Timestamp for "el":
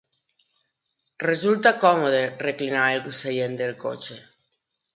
2.97-3.05